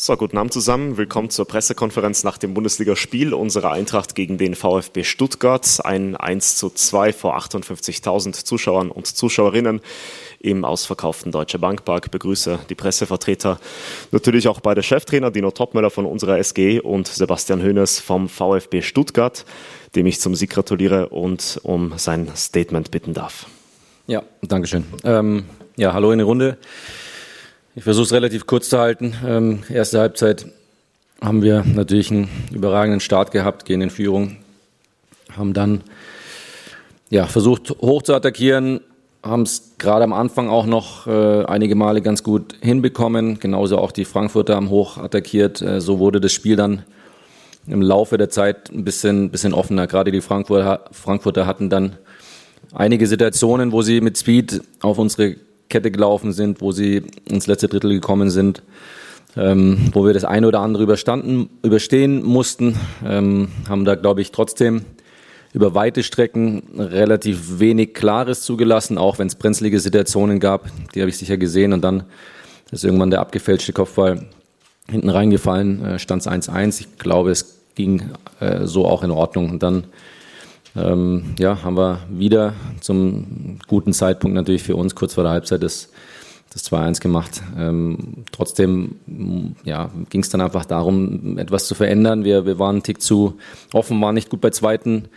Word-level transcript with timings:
So, 0.00 0.16
guten 0.16 0.38
Abend 0.38 0.52
zusammen. 0.52 0.96
Willkommen 0.96 1.28
zur 1.28 1.44
Pressekonferenz 1.48 2.22
nach 2.22 2.38
dem 2.38 2.54
Bundesligaspiel 2.54 3.34
unserer 3.34 3.72
Eintracht 3.72 4.14
gegen 4.14 4.38
den 4.38 4.54
VfB 4.54 5.02
Stuttgart. 5.02 5.84
Ein 5.84 6.14
1 6.14 6.56
zu 6.56 6.70
2 6.70 7.12
vor 7.12 7.36
58.000 7.36 8.44
Zuschauern 8.44 8.92
und 8.92 9.08
Zuschauerinnen 9.08 9.80
im 10.38 10.64
ausverkauften 10.64 11.32
Deutsche 11.32 11.58
Bankpark. 11.58 12.12
Begrüße 12.12 12.60
die 12.68 12.76
Pressevertreter, 12.76 13.58
natürlich 14.12 14.46
auch 14.46 14.60
beide 14.60 14.84
Cheftrainer, 14.84 15.32
Dino 15.32 15.50
Topmöller 15.50 15.90
von 15.90 16.06
unserer 16.06 16.38
SG 16.38 16.78
und 16.78 17.08
Sebastian 17.08 17.60
Hönes 17.60 17.98
vom 17.98 18.28
VfB 18.28 18.82
Stuttgart, 18.82 19.44
dem 19.96 20.06
ich 20.06 20.20
zum 20.20 20.36
Sieg 20.36 20.50
gratuliere 20.50 21.08
und 21.08 21.58
um 21.64 21.94
sein 21.96 22.30
Statement 22.36 22.92
bitten 22.92 23.14
darf. 23.14 23.46
Ja, 24.06 24.22
Dankeschön. 24.42 24.84
Ähm, 25.02 25.46
ja, 25.76 25.92
hallo 25.92 26.12
in 26.12 26.18
die 26.18 26.24
Runde. 26.24 26.56
Ich 27.78 27.84
versuche 27.84 28.06
es 28.06 28.12
relativ 28.12 28.44
kurz 28.48 28.68
zu 28.70 28.80
halten. 28.80 29.14
Ähm, 29.24 29.60
erste 29.72 30.00
Halbzeit 30.00 30.46
haben 31.22 31.42
wir 31.42 31.62
natürlich 31.62 32.10
einen 32.10 32.28
überragenden 32.52 32.98
Start 32.98 33.30
gehabt, 33.30 33.66
gehen 33.66 33.80
in 33.80 33.90
Führung, 33.90 34.38
haben 35.36 35.52
dann 35.52 35.82
ja, 37.08 37.26
versucht 37.26 37.70
hoch 37.80 38.02
zu 38.02 38.16
attackieren, 38.16 38.80
haben 39.22 39.42
es 39.42 39.74
gerade 39.78 40.02
am 40.02 40.12
Anfang 40.12 40.48
auch 40.48 40.66
noch 40.66 41.06
äh, 41.06 41.44
einige 41.44 41.76
Male 41.76 42.02
ganz 42.02 42.24
gut 42.24 42.56
hinbekommen, 42.62 43.38
genauso 43.38 43.78
auch 43.78 43.92
die 43.92 44.04
Frankfurter 44.04 44.56
haben 44.56 44.70
hoch 44.70 44.98
attackiert. 44.98 45.62
Äh, 45.62 45.80
so 45.80 46.00
wurde 46.00 46.20
das 46.20 46.32
Spiel 46.32 46.56
dann 46.56 46.82
im 47.68 47.80
Laufe 47.80 48.18
der 48.18 48.28
Zeit 48.28 48.72
ein 48.72 48.82
bisschen, 48.82 49.30
bisschen 49.30 49.54
offener. 49.54 49.86
Gerade 49.86 50.10
die 50.10 50.20
Frankfurter, 50.20 50.80
Frankfurter 50.90 51.46
hatten 51.46 51.70
dann 51.70 51.92
einige 52.74 53.06
Situationen, 53.06 53.70
wo 53.70 53.82
sie 53.82 54.00
mit 54.00 54.18
Speed 54.18 54.62
auf 54.80 54.98
unsere 54.98 55.36
Kette 55.68 55.90
gelaufen 55.90 56.32
sind, 56.32 56.60
wo 56.60 56.72
sie 56.72 57.02
ins 57.28 57.46
letzte 57.46 57.68
Drittel 57.68 57.92
gekommen 57.92 58.30
sind, 58.30 58.62
ähm, 59.36 59.90
wo 59.92 60.04
wir 60.04 60.14
das 60.14 60.24
eine 60.24 60.48
oder 60.48 60.60
andere 60.60 60.82
überstanden, 60.82 61.50
überstehen 61.62 62.24
mussten, 62.24 62.76
ähm, 63.04 63.48
haben 63.68 63.84
da, 63.84 63.94
glaube 63.94 64.20
ich, 64.20 64.32
trotzdem 64.32 64.84
über 65.52 65.74
weite 65.74 66.02
Strecken 66.02 66.62
relativ 66.76 67.58
wenig 67.58 67.94
Klares 67.94 68.42
zugelassen, 68.42 68.98
auch 68.98 69.18
wenn 69.18 69.28
es 69.28 69.34
brenzlige 69.34 69.80
Situationen 69.80 70.40
gab. 70.40 70.70
Die 70.94 71.00
habe 71.00 71.10
ich 71.10 71.16
sicher 71.16 71.36
gesehen 71.36 71.72
und 71.72 71.82
dann 71.82 72.04
ist 72.70 72.84
irgendwann 72.84 73.10
der 73.10 73.20
abgefälschte 73.20 73.72
Kopfball 73.72 74.26
hinten 74.90 75.08
reingefallen, 75.08 75.84
äh, 75.84 75.98
stand 75.98 76.22
es 76.22 76.28
1-1. 76.28 76.80
Ich 76.80 76.98
glaube, 76.98 77.30
es 77.30 77.60
ging 77.74 78.10
äh, 78.40 78.66
so 78.66 78.86
auch 78.86 79.02
in 79.02 79.10
Ordnung. 79.10 79.50
Und 79.50 79.62
dann 79.62 79.84
ähm, 80.78 81.34
ja, 81.38 81.62
haben 81.62 81.76
wir 81.76 82.00
wieder 82.10 82.54
zum 82.80 83.58
guten 83.66 83.92
Zeitpunkt 83.92 84.34
natürlich 84.34 84.62
für 84.62 84.76
uns 84.76 84.94
kurz 84.94 85.14
vor 85.14 85.24
der 85.24 85.32
Halbzeit 85.32 85.62
das, 85.62 85.90
das 86.52 86.70
2-1 86.70 87.00
gemacht. 87.00 87.42
Ähm, 87.56 88.24
trotzdem 88.32 88.96
ja, 89.64 89.90
ging 90.10 90.22
es 90.22 90.30
dann 90.30 90.40
einfach 90.40 90.64
darum, 90.64 91.38
etwas 91.38 91.66
zu 91.66 91.74
verändern. 91.74 92.24
Wir, 92.24 92.46
wir 92.46 92.58
waren 92.58 92.76
einen 92.76 92.82
Tick 92.82 93.02
zu 93.02 93.34
offen, 93.72 94.00
waren 94.00 94.14
nicht 94.14 94.30
gut 94.30 94.40
bei 94.40 94.50
zweiten 94.50 95.08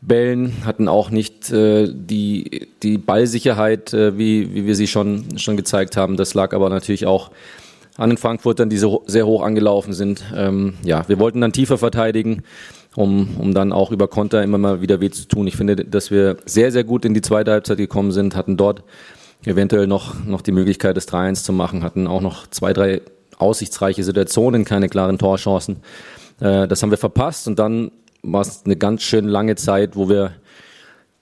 Bällen, 0.00 0.52
hatten 0.66 0.88
auch 0.88 1.10
nicht 1.10 1.50
äh, 1.50 1.88
die, 1.90 2.68
die 2.82 2.98
Ballsicherheit, 2.98 3.94
äh, 3.94 4.18
wie, 4.18 4.54
wie 4.54 4.66
wir 4.66 4.76
sie 4.76 4.86
schon, 4.86 5.38
schon 5.38 5.56
gezeigt 5.56 5.96
haben. 5.96 6.16
Das 6.16 6.34
lag 6.34 6.52
aber 6.52 6.68
natürlich 6.68 7.06
auch 7.06 7.30
an 7.96 8.10
den 8.10 8.18
Frankfurtern, 8.18 8.68
die 8.68 8.76
so 8.76 9.02
sehr 9.06 9.26
hoch 9.26 9.42
angelaufen 9.42 9.92
sind. 9.92 10.24
Ähm, 10.34 10.74
ja, 10.82 11.08
wir 11.08 11.18
wollten 11.18 11.40
dann 11.40 11.52
tiefer 11.52 11.78
verteidigen 11.78 12.42
um, 12.96 13.36
um 13.38 13.54
dann 13.54 13.72
auch 13.72 13.90
über 13.90 14.08
Konter 14.08 14.42
immer 14.42 14.58
mal 14.58 14.80
wieder 14.80 15.00
weh 15.00 15.10
zu 15.10 15.26
tun. 15.26 15.46
Ich 15.46 15.56
finde, 15.56 15.76
dass 15.76 16.10
wir 16.10 16.36
sehr, 16.44 16.72
sehr 16.72 16.84
gut 16.84 17.04
in 17.04 17.14
die 17.14 17.22
zweite 17.22 17.50
Halbzeit 17.50 17.78
gekommen 17.78 18.12
sind, 18.12 18.36
hatten 18.36 18.56
dort 18.56 18.82
eventuell 19.44 19.86
noch, 19.86 20.24
noch 20.24 20.40
die 20.40 20.52
Möglichkeit, 20.52 20.96
das 20.96 21.08
3-1 21.08 21.44
zu 21.44 21.52
machen, 21.52 21.82
hatten 21.82 22.06
auch 22.06 22.20
noch 22.20 22.46
zwei, 22.48 22.72
drei 22.72 23.02
aussichtsreiche 23.36 24.04
Situationen, 24.04 24.64
keine 24.64 24.88
klaren 24.88 25.18
Torchancen. 25.18 25.78
Äh, 26.40 26.68
das 26.68 26.82
haben 26.82 26.90
wir 26.90 26.98
verpasst 26.98 27.48
und 27.48 27.58
dann 27.58 27.90
war 28.22 28.40
es 28.40 28.62
eine 28.64 28.76
ganz 28.76 29.02
schön 29.02 29.26
lange 29.26 29.56
Zeit, 29.56 29.96
wo 29.96 30.08
wir 30.08 30.32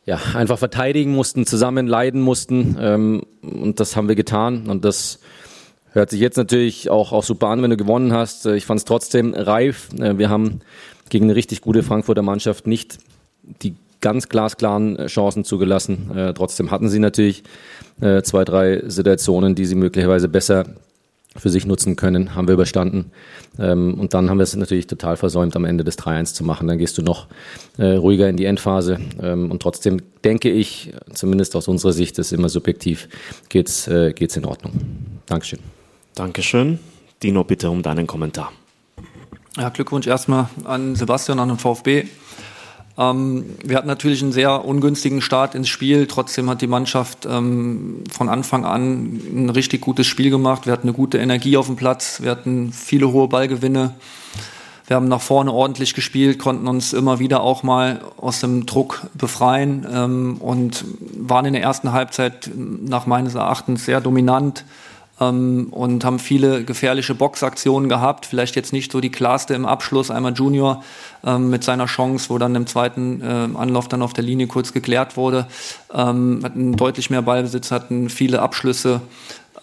ja, 0.05 0.19
einfach 0.35 0.59
verteidigen 0.59 1.13
mussten, 1.13 1.47
zusammen 1.47 1.87
leiden 1.87 2.21
mussten 2.21 2.77
ähm, 2.81 3.23
und 3.43 3.81
das 3.81 3.97
haben 3.97 4.09
wir 4.09 4.17
getan 4.17 4.69
und 4.69 4.85
das 4.85 5.21
hört 5.93 6.11
sich 6.11 6.21
jetzt 6.21 6.37
natürlich 6.37 6.91
auch, 6.91 7.13
auch 7.13 7.23
super 7.23 7.49
an, 7.49 7.63
wenn 7.63 7.71
du 7.71 7.77
gewonnen 7.77 8.13
hast. 8.13 8.47
Äh, 8.47 8.57
ich 8.57 8.67
fand 8.67 8.79
es 8.79 8.85
trotzdem 8.85 9.35
reif. 9.35 9.89
Äh, 9.99 10.19
wir 10.19 10.29
haben 10.29 10.61
gegen 11.09 11.27
eine 11.27 11.37
richtig 11.37 11.61
gute 11.61 11.83
Frankfurter 11.83 12.23
Mannschaft 12.23 12.67
nicht 12.67 12.99
die 13.63 13.75
ganz 14.01 14.29
glasklaren 14.29 14.99
äh, 14.99 15.07
Chancen 15.07 15.45
zugelassen. 15.45 16.33
Trotzdem 16.35 16.71
hatten 16.71 16.89
sie 16.89 16.99
natürlich 16.99 17.45
zwei, 18.23 18.45
drei 18.45 18.83
Situationen, 18.87 19.55
die 19.55 19.67
sie 19.67 19.75
möglicherweise 19.75 20.29
besser 20.29 20.65
für 21.37 21.51
sich 21.51 21.67
nutzen 21.67 21.95
können, 21.95 22.35
haben 22.35 22.49
wir 22.49 22.55
überstanden. 22.55 23.13
Ähm, 23.59 23.95
und 23.95 24.13
dann 24.13 24.29
haben 24.29 24.39
wir 24.39 24.43
es 24.43 24.57
natürlich 24.57 24.87
total 24.87 25.17
versäumt, 25.17 25.55
am 25.57 25.65
Ende 25.65 25.85
des 25.85 25.99
3-1 25.99 26.35
zu 26.35 26.45
machen. 26.45 26.67
Dann 26.67 26.79
gehst 26.79 26.99
du 26.99 27.03
noch 27.03 27.27
ruhiger 27.79 28.29
in 28.29 28.37
die 28.37 28.45
Endphase. 28.45 28.99
Ähm, 29.23 29.51
und 29.51 29.63
trotzdem 29.63 30.03
denke 30.25 30.51
ich, 30.51 30.93
zumindest 31.15 31.55
aus 31.55 31.69
unserer 31.69 31.93
Sicht, 31.93 32.19
das 32.19 32.27
ist 32.27 32.39
immer 32.39 32.49
subjektiv, 32.49 33.09
geht's, 33.49 33.89
äh, 33.89 34.13
geht's 34.13 34.37
in 34.37 34.45
Ordnung. 34.45 34.73
Dankeschön. 35.27 35.61
Dankeschön. 36.15 36.79
Dino, 37.23 37.45
bitte 37.45 37.71
um 37.71 37.83
deinen 37.83 38.07
Kommentar. 38.07 38.53
Ja, 39.57 39.69
Glückwunsch 39.69 40.07
erstmal 40.07 40.49
an 40.65 40.95
Sebastian, 40.97 41.39
an 41.39 41.49
den 41.49 41.59
VfB. 41.59 42.05
Ähm, 42.99 43.45
wir 43.65 43.77
hatten 43.77 43.89
natürlich 43.89 44.23
einen 44.23 44.33
sehr 44.33 44.65
ungünstigen 44.65 45.23
Start 45.23 45.55
ins 45.55 45.69
Spiel. 45.69 46.07
Trotzdem 46.07 46.51
hat 46.51 46.61
die 46.61 46.67
Mannschaft 46.67 47.27
ähm, 47.27 48.05
von 48.11 48.29
Anfang 48.29 48.65
an 48.65 49.21
ein 49.33 49.51
richtig 49.51 49.81
gutes 49.81 50.07
Spiel 50.07 50.31
gemacht. 50.31 50.67
Wir 50.67 50.73
hatten 50.73 50.89
eine 50.89 50.97
gute 50.97 51.19
Energie 51.19 51.57
auf 51.57 51.67
dem 51.67 51.77
Platz. 51.77 52.21
Wir 52.23 52.31
hatten 52.31 52.73
viele 52.73 53.13
hohe 53.13 53.29
Ballgewinne. 53.29 53.95
Wir 54.87 54.97
haben 54.97 55.09
nach 55.09 55.23
vorne 55.23 55.53
ordentlich 55.53 55.95
gespielt, 55.95 56.39
konnten 56.39 56.67
uns 56.67 56.93
immer 56.93 57.19
wieder 57.19 57.43
auch 57.43 57.63
mal 57.63 58.01
aus 58.19 58.41
dem 58.41 58.67
Druck 58.67 59.07
befreien 59.15 59.87
ähm, 59.91 60.37
und 60.39 60.85
waren 61.17 61.47
in 61.47 61.55
der 61.55 61.63
ersten 61.63 61.93
Halbzeit 61.93 62.51
nach 62.55 63.07
meines 63.07 63.35
Erachtens 63.35 63.87
sehr 63.87 64.01
dominant 64.01 64.65
ähm, 65.23 65.69
und 65.71 66.05
haben 66.05 66.19
viele 66.19 66.65
gefährliche 66.65 67.15
Boxaktionen 67.15 67.89
gehabt. 67.89 68.27
Vielleicht 68.27 68.57
jetzt 68.57 68.73
nicht 68.73 68.93
so 68.93 69.01
die 69.01 69.11
klarste 69.11 69.55
im 69.55 69.67
Abschluss, 69.67 70.11
einmal 70.11 70.33
Junior 70.33 70.83
ähm, 71.25 71.51
mit 71.51 71.65
seiner 71.65 71.87
Chance, 71.87 72.31
wo 72.31 72.39
dann 72.39 72.55
im 72.55 72.67
zweiten 72.67 73.21
äh, 73.21 73.49
Anlauf 73.57 73.89
dann 73.89 74.03
auf 74.03 74.13
der 74.13 74.25
Linie 74.25 74.47
kurz 74.47 74.73
geklärt 74.73 75.17
wurde. 75.17 75.47
Ähm, 75.93 76.41
hatten 76.43 76.77
deutlich 76.77 77.11
mehr 77.11 77.23
Ballbesitz, 77.23 77.71
hatten 77.71 78.09
viele 78.09 78.43
Abschlüsse. 78.43 79.01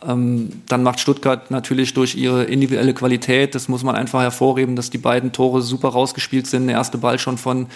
Ähm, 0.07 0.61
dann 0.67 0.83
macht 0.83 0.99
Stuttgart 0.99 1.51
natürlich 1.51 1.93
durch 1.93 2.15
ihre 2.15 2.45
individuelle 2.45 2.93
Qualität, 2.93 3.53
das 3.53 3.67
muss 3.67 3.83
man 3.83 3.95
einfach 3.95 4.21
hervorheben, 4.21 4.77
dass 4.77 4.89
die 4.89 4.97
beiden 4.97 5.33
Tore 5.33 5.61
super 5.61 5.89
rausgespielt 5.89 6.47
sind. 6.47 6.67
Der 6.67 6.77
erste 6.77 6.97
Ball 6.97 7.19
schon 7.19 7.37
von 7.37 7.67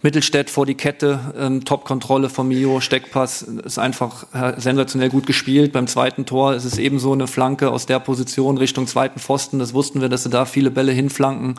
Mittelstädt 0.00 0.48
vor 0.48 0.64
die 0.64 0.76
Kette, 0.76 1.18
ähm, 1.36 1.64
Top-Kontrolle 1.64 2.28
von 2.28 2.46
Mio, 2.46 2.80
Steckpass, 2.80 3.42
ist 3.42 3.78
einfach 3.78 4.26
äh, 4.32 4.60
sensationell 4.60 5.08
gut 5.08 5.26
gespielt. 5.26 5.72
Beim 5.72 5.88
zweiten 5.88 6.24
Tor 6.24 6.54
ist 6.54 6.64
es 6.64 6.78
ebenso 6.78 7.12
eine 7.12 7.26
Flanke 7.26 7.70
aus 7.70 7.86
der 7.86 7.98
Position 7.98 8.58
Richtung 8.58 8.86
zweiten 8.86 9.18
Pfosten. 9.18 9.58
Das 9.58 9.74
wussten 9.74 10.00
wir, 10.00 10.08
dass 10.08 10.22
sie 10.22 10.30
da 10.30 10.44
viele 10.44 10.70
Bälle 10.70 10.92
hinflanken. 10.92 11.56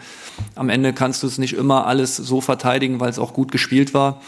Am 0.55 0.69
Ende 0.69 0.93
kannst 0.93 1.21
du 1.21 1.27
es 1.27 1.37
nicht 1.37 1.53
immer 1.53 1.85
alles 1.85 2.15
so 2.15 2.39
verteidigen, 2.39 3.01
weil 3.01 3.09
es 3.09 3.19
auch 3.19 3.33
gut 3.33 3.51
gespielt 3.51 3.93
war. 3.93 4.21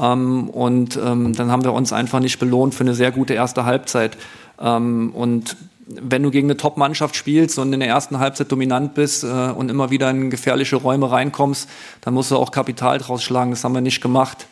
Ähm, 0.00 0.48
und 0.48 0.96
ähm, 0.96 1.32
dann 1.32 1.50
haben 1.50 1.64
wir 1.64 1.72
uns 1.72 1.92
einfach 1.92 2.20
nicht 2.20 2.38
belohnt 2.38 2.72
für 2.72 2.84
eine 2.84 2.94
sehr 2.94 3.10
gute 3.10 3.34
erste 3.34 3.64
Halbzeit. 3.64 4.16
Ähm, 4.60 5.10
und 5.12 5.56
wenn 5.86 6.22
du 6.22 6.30
gegen 6.30 6.48
eine 6.48 6.56
Top-Mannschaft 6.56 7.14
spielst 7.14 7.58
und 7.58 7.72
in 7.72 7.80
der 7.80 7.88
ersten 7.88 8.18
Halbzeit 8.18 8.50
dominant 8.50 8.94
bist 8.94 9.22
äh, 9.22 9.26
und 9.26 9.70
immer 9.70 9.90
wieder 9.90 10.10
in 10.10 10.30
gefährliche 10.30 10.76
Räume 10.76 11.10
reinkommst, 11.10 11.68
dann 12.00 12.14
musst 12.14 12.30
du 12.30 12.36
auch 12.36 12.50
Kapital 12.50 12.98
draus 12.98 13.22
schlagen. 13.22 13.50
Das 13.50 13.62
haben 13.62 13.74
wir 13.74 13.80
nicht 13.80 14.00
gemacht. 14.00 14.46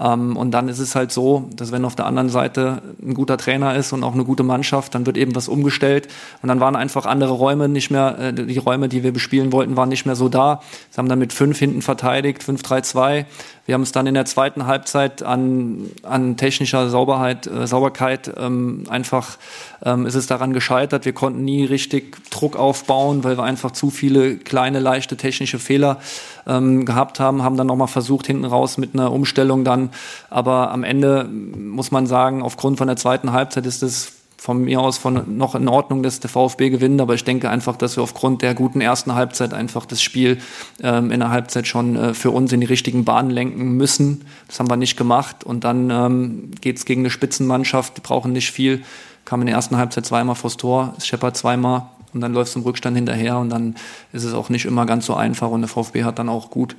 Ähm, 0.00 0.36
und 0.36 0.52
dann 0.52 0.68
ist 0.68 0.78
es 0.78 0.94
halt 0.94 1.12
so, 1.12 1.48
dass 1.56 1.72
wenn 1.72 1.84
auf 1.84 1.96
der 1.96 2.06
anderen 2.06 2.28
Seite 2.28 2.82
ein 3.02 3.14
guter 3.14 3.36
Trainer 3.36 3.74
ist 3.74 3.92
und 3.92 4.04
auch 4.04 4.14
eine 4.14 4.24
gute 4.24 4.42
Mannschaft, 4.42 4.94
dann 4.94 5.06
wird 5.06 5.16
eben 5.16 5.34
was 5.34 5.48
umgestellt. 5.48 6.08
Und 6.42 6.48
dann 6.48 6.60
waren 6.60 6.76
einfach 6.76 7.06
andere 7.06 7.32
Räume 7.32 7.68
nicht 7.68 7.90
mehr, 7.90 8.18
äh, 8.18 8.32
die 8.32 8.58
Räume, 8.58 8.88
die 8.88 9.02
wir 9.02 9.12
bespielen 9.12 9.52
wollten, 9.52 9.76
waren 9.76 9.88
nicht 9.88 10.06
mehr 10.06 10.16
so 10.16 10.28
da. 10.28 10.60
Sie 10.90 10.98
haben 10.98 11.08
dann 11.08 11.18
mit 11.18 11.32
fünf 11.32 11.58
hinten 11.58 11.82
verteidigt, 11.82 12.42
5-3-2. 12.42 13.24
Wir 13.66 13.74
haben 13.74 13.82
es 13.82 13.92
dann 13.92 14.06
in 14.06 14.14
der 14.14 14.24
zweiten 14.24 14.66
Halbzeit 14.66 15.22
an, 15.22 15.90
an 16.02 16.38
technischer 16.38 16.88
Sauberheit, 16.88 17.46
äh, 17.46 17.66
Sauberkeit 17.66 18.32
ähm, 18.38 18.84
einfach 18.88 19.36
ähm, 19.84 20.06
ist 20.06 20.14
es 20.14 20.26
daran 20.26 20.52
gescheitert. 20.52 21.04
Wir 21.04 21.12
konnten 21.12 21.44
nie 21.44 21.64
richtig 21.64 22.16
Druck 22.30 22.56
aufbauen, 22.56 23.24
weil 23.24 23.36
wir 23.36 23.44
einfach 23.44 23.72
zu 23.72 23.90
viele 23.90 24.36
kleine, 24.36 24.80
leichte 24.80 25.16
technische 25.16 25.58
Fehler 25.58 25.98
ähm, 26.46 26.84
gehabt 26.84 27.20
haben, 27.20 27.42
haben 27.42 27.56
dann 27.56 27.66
nochmal 27.66 27.88
versucht, 27.88 28.26
hinten 28.26 28.44
raus 28.44 28.78
mit 28.78 28.94
einer 28.94 29.12
Umstellung 29.12 29.64
dann. 29.64 29.87
Aber 30.30 30.70
am 30.70 30.84
Ende 30.84 31.24
muss 31.24 31.90
man 31.90 32.06
sagen, 32.06 32.42
aufgrund 32.42 32.78
von 32.78 32.86
der 32.86 32.96
zweiten 32.96 33.32
Halbzeit 33.32 33.66
ist 33.66 33.82
es 33.82 34.12
von 34.38 34.62
mir 34.62 34.80
aus 34.80 34.98
von 34.98 35.36
noch 35.36 35.54
in 35.56 35.68
Ordnung, 35.68 36.02
dass 36.02 36.20
der 36.20 36.30
VfB 36.30 36.70
gewinnt, 36.70 37.00
aber 37.00 37.14
ich 37.14 37.24
denke 37.24 37.50
einfach, 37.50 37.76
dass 37.76 37.96
wir 37.96 38.04
aufgrund 38.04 38.40
der 38.42 38.54
guten 38.54 38.80
ersten 38.80 39.14
Halbzeit 39.14 39.52
einfach 39.52 39.84
das 39.84 40.00
Spiel 40.00 40.38
ähm, 40.80 41.10
in 41.10 41.20
der 41.20 41.30
Halbzeit 41.30 41.66
schon 41.66 41.96
äh, 41.96 42.14
für 42.14 42.30
uns 42.30 42.52
in 42.52 42.60
die 42.60 42.66
richtigen 42.66 43.04
Bahnen 43.04 43.30
lenken 43.30 43.72
müssen. 43.72 44.24
Das 44.46 44.60
haben 44.60 44.70
wir 44.70 44.76
nicht 44.76 44.96
gemacht. 44.96 45.42
Und 45.42 45.64
dann 45.64 45.90
ähm, 45.90 46.50
geht 46.60 46.76
es 46.78 46.84
gegen 46.84 47.02
eine 47.02 47.10
Spitzenmannschaft, 47.10 47.96
die 47.96 48.00
brauchen 48.00 48.32
nicht 48.32 48.52
viel, 48.52 48.82
kam 49.24 49.40
in 49.40 49.48
der 49.48 49.56
ersten 49.56 49.76
Halbzeit 49.76 50.06
zweimal 50.06 50.36
vors 50.36 50.56
Tor, 50.56 50.94
es 50.96 51.06
scheppert 51.06 51.36
zweimal. 51.36 51.88
Und 52.14 52.22
dann 52.22 52.32
läufst 52.32 52.54
du 52.54 52.60
im 52.60 52.64
Rückstand 52.64 52.96
hinterher. 52.96 53.38
Und 53.38 53.50
dann 53.50 53.74
ist 54.12 54.24
es 54.24 54.32
auch 54.32 54.48
nicht 54.48 54.64
immer 54.64 54.86
ganz 54.86 55.04
so 55.04 55.14
einfach. 55.14 55.50
Und 55.50 55.60
der 55.60 55.68
VfB 55.68 56.04
hat 56.04 56.18
dann 56.18 56.30
auch 56.30 56.48
gut 56.48 56.74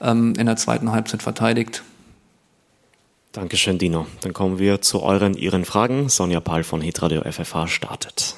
ähm, 0.00 0.34
in 0.36 0.46
der 0.46 0.56
zweiten 0.56 0.90
Halbzeit 0.90 1.22
verteidigt. 1.22 1.84
Dankeschön, 3.32 3.78
Dino. 3.78 4.06
Dann 4.20 4.34
kommen 4.34 4.58
wir 4.58 4.82
zu 4.82 5.02
euren, 5.02 5.32
Ihren 5.32 5.64
Fragen. 5.64 6.10
Sonja 6.10 6.40
Pahl 6.40 6.64
von 6.64 6.82
Hitradio 6.82 7.22
FFH 7.22 7.66
startet. 7.66 8.36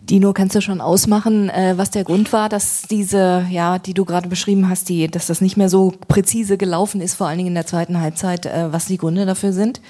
Dino, 0.00 0.32
kannst 0.32 0.56
du 0.56 0.62
schon 0.62 0.80
ausmachen, 0.80 1.50
äh, 1.50 1.74
was 1.76 1.90
der 1.90 2.04
Grund 2.04 2.32
war, 2.32 2.48
dass 2.48 2.82
diese, 2.82 3.46
ja, 3.50 3.78
die 3.78 3.92
du 3.92 4.06
gerade 4.06 4.28
beschrieben 4.28 4.70
hast, 4.70 4.88
die, 4.88 5.06
dass 5.06 5.26
das 5.26 5.42
nicht 5.42 5.58
mehr 5.58 5.68
so 5.68 5.92
präzise 6.08 6.56
gelaufen 6.56 7.02
ist, 7.02 7.14
vor 7.14 7.28
allen 7.28 7.36
Dingen 7.36 7.48
in 7.48 7.54
der 7.54 7.66
zweiten 7.66 8.00
Halbzeit, 8.00 8.46
äh, 8.46 8.72
was 8.72 8.86
die 8.86 8.96
Gründe 8.96 9.26
dafür 9.26 9.52
sind? 9.52 9.82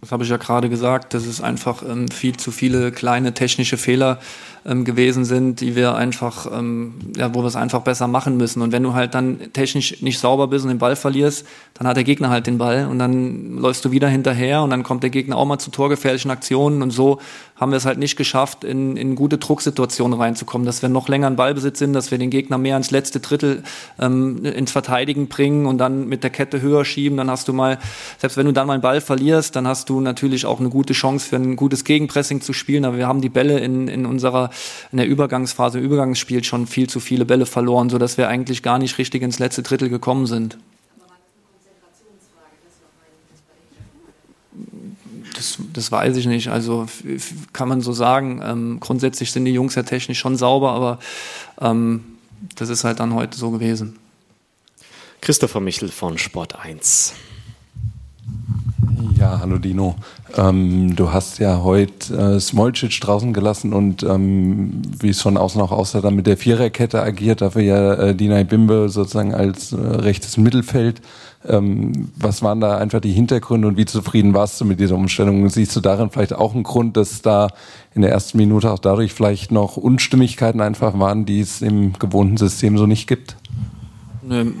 Das 0.00 0.12
habe 0.12 0.24
ich 0.24 0.30
ja 0.30 0.38
gerade 0.38 0.70
gesagt, 0.70 1.12
dass 1.12 1.26
es 1.26 1.42
einfach 1.42 1.82
ähm, 1.82 2.08
viel 2.08 2.34
zu 2.36 2.50
viele 2.50 2.90
kleine 2.90 3.34
technische 3.34 3.76
Fehler 3.76 4.18
ähm, 4.64 4.86
gewesen 4.86 5.26
sind, 5.26 5.60
die 5.60 5.76
wir 5.76 5.94
einfach, 5.94 6.46
ähm, 6.50 6.94
ja, 7.16 7.34
wo 7.34 7.42
wir 7.42 7.48
es 7.48 7.56
einfach 7.56 7.82
besser 7.82 8.08
machen 8.08 8.38
müssen. 8.38 8.62
Und 8.62 8.72
wenn 8.72 8.82
du 8.82 8.94
halt 8.94 9.14
dann 9.14 9.52
technisch 9.52 10.00
nicht 10.00 10.18
sauber 10.18 10.48
bist 10.48 10.64
und 10.64 10.70
den 10.70 10.78
Ball 10.78 10.96
verlierst, 10.96 11.46
dann 11.74 11.86
hat 11.86 11.96
der 11.96 12.04
Gegner 12.04 12.30
halt 12.30 12.46
den 12.46 12.56
Ball 12.56 12.86
und 12.86 12.98
dann 12.98 13.58
läufst 13.58 13.84
du 13.84 13.90
wieder 13.90 14.08
hinterher 14.08 14.62
und 14.62 14.70
dann 14.70 14.84
kommt 14.84 15.02
der 15.02 15.10
Gegner 15.10 15.36
auch 15.36 15.44
mal 15.44 15.58
zu 15.58 15.70
torgefährlichen 15.70 16.30
Aktionen 16.30 16.80
und 16.80 16.92
so 16.92 17.20
haben 17.60 17.72
wir 17.72 17.76
es 17.76 17.84
halt 17.84 17.98
nicht 17.98 18.16
geschafft, 18.16 18.64
in, 18.64 18.96
in 18.96 19.14
gute 19.14 19.36
Drucksituationen 19.36 20.18
reinzukommen, 20.18 20.64
dass 20.64 20.80
wir 20.80 20.88
noch 20.88 21.08
länger 21.08 21.28
in 21.28 21.36
Ballbesitz 21.36 21.78
sind, 21.78 21.92
dass 21.92 22.10
wir 22.10 22.16
den 22.16 22.30
Gegner 22.30 22.56
mehr 22.56 22.78
ins 22.78 22.90
letzte 22.90 23.20
Drittel 23.20 23.62
ähm, 23.98 24.44
ins 24.46 24.72
Verteidigen 24.72 25.28
bringen 25.28 25.66
und 25.66 25.76
dann 25.76 26.08
mit 26.08 26.24
der 26.24 26.30
Kette 26.30 26.62
höher 26.62 26.86
schieben. 26.86 27.18
Dann 27.18 27.30
hast 27.30 27.48
du 27.48 27.52
mal, 27.52 27.78
selbst 28.18 28.38
wenn 28.38 28.46
du 28.46 28.52
dann 28.52 28.66
mal 28.66 28.72
einen 28.72 28.82
Ball 28.82 29.02
verlierst, 29.02 29.54
dann 29.56 29.68
hast 29.68 29.90
du 29.90 30.00
natürlich 30.00 30.46
auch 30.46 30.58
eine 30.58 30.70
gute 30.70 30.94
Chance 30.94 31.28
für 31.28 31.36
ein 31.36 31.56
gutes 31.56 31.84
Gegenpressing 31.84 32.40
zu 32.40 32.54
spielen. 32.54 32.86
Aber 32.86 32.96
wir 32.96 33.06
haben 33.06 33.20
die 33.20 33.28
Bälle 33.28 33.58
in, 33.60 33.88
in 33.88 34.06
unserer 34.06 34.48
in 34.90 34.96
der 34.96 35.06
Übergangsphase, 35.06 35.78
im 35.78 35.84
Übergangsspiel 35.84 36.42
schon 36.42 36.66
viel 36.66 36.88
zu 36.88 36.98
viele 36.98 37.26
Bälle 37.26 37.44
verloren, 37.44 37.90
sodass 37.90 38.16
wir 38.16 38.28
eigentlich 38.28 38.62
gar 38.62 38.78
nicht 38.78 38.96
richtig 38.96 39.20
ins 39.20 39.38
letzte 39.38 39.62
Drittel 39.62 39.90
gekommen 39.90 40.26
sind. 40.26 40.56
Das, 45.34 45.58
das 45.72 45.92
weiß 45.92 46.16
ich 46.16 46.26
nicht. 46.26 46.48
Also 46.48 46.86
kann 47.52 47.68
man 47.68 47.80
so 47.80 47.92
sagen. 47.92 48.40
Ähm, 48.44 48.80
grundsätzlich 48.80 49.32
sind 49.32 49.44
die 49.44 49.52
Jungs 49.52 49.74
ja 49.74 49.82
technisch 49.82 50.18
schon 50.18 50.36
sauber, 50.36 50.72
aber 50.72 50.98
ähm, 51.60 52.04
das 52.56 52.68
ist 52.68 52.84
halt 52.84 53.00
dann 53.00 53.14
heute 53.14 53.36
so 53.36 53.50
gewesen. 53.50 53.98
Christopher 55.20 55.60
Michel 55.60 55.90
von 55.90 56.18
Sport 56.18 56.58
1. 56.58 57.14
Hallo 59.38 59.58
Dino. 59.58 59.94
Ähm, 60.36 60.96
du 60.96 61.12
hast 61.12 61.38
ja 61.38 61.62
heute 61.62 62.14
äh, 62.16 62.40
Smolcic 62.40 63.00
draußen 63.00 63.32
gelassen 63.32 63.72
und 63.72 64.02
ähm, 64.02 64.82
wie 64.98 65.10
es 65.10 65.20
von 65.20 65.36
außen 65.36 65.60
auch 65.60 65.70
aussah, 65.70 66.00
dann 66.00 66.16
mit 66.16 66.26
der 66.26 66.36
Viererkette 66.36 67.00
agiert, 67.00 67.40
dafür 67.40 67.62
ja 67.62 67.94
äh, 67.94 68.14
Dinay 68.14 68.44
Bimbe 68.44 68.88
sozusagen 68.88 69.34
als 69.34 69.72
äh, 69.72 69.76
rechtes 69.76 70.36
Mittelfeld. 70.36 71.00
Ähm, 71.48 72.10
was 72.16 72.42
waren 72.42 72.60
da 72.60 72.76
einfach 72.78 73.00
die 73.00 73.12
Hintergründe 73.12 73.68
und 73.68 73.76
wie 73.76 73.86
zufrieden 73.86 74.34
warst 74.34 74.60
du 74.60 74.64
mit 74.64 74.80
dieser 74.80 74.96
Umstellung? 74.96 75.48
Siehst 75.48 75.74
du 75.76 75.80
darin 75.80 76.10
vielleicht 76.10 76.34
auch 76.34 76.54
einen 76.54 76.64
Grund, 76.64 76.96
dass 76.96 77.22
da 77.22 77.48
in 77.94 78.02
der 78.02 78.10
ersten 78.10 78.38
Minute 78.38 78.70
auch 78.70 78.78
dadurch 78.78 79.14
vielleicht 79.14 79.52
noch 79.52 79.76
Unstimmigkeiten 79.76 80.60
einfach 80.60 80.98
waren, 80.98 81.24
die 81.24 81.40
es 81.40 81.62
im 81.62 81.92
gewohnten 81.94 82.36
System 82.36 82.76
so 82.76 82.86
nicht 82.86 83.06
gibt? 83.06 83.36